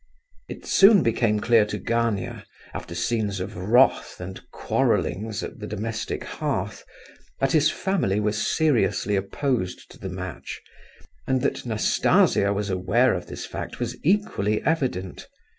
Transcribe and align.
It 0.49 0.65
soon 0.65 1.03
became 1.03 1.39
clear 1.39 1.63
to 1.67 1.77
Gania, 1.77 2.47
after 2.73 2.95
scenes 2.95 3.39
of 3.39 3.55
wrath 3.55 4.19
and 4.19 4.41
quarrellings 4.49 5.43
at 5.43 5.59
the 5.59 5.67
domestic 5.67 6.23
hearth, 6.23 6.83
that 7.39 7.51
his 7.51 7.69
family 7.69 8.19
were 8.19 8.31
seriously 8.31 9.15
opposed 9.15 9.91
to 9.91 9.99
the 9.99 10.09
match, 10.09 10.59
and 11.27 11.43
that 11.43 11.67
Nastasia 11.67 12.51
was 12.51 12.71
aware 12.71 13.13
of 13.13 13.27
this 13.27 13.45
fact 13.45 13.79
was 13.79 13.95
equally 14.03 14.63
evident. 14.63 15.27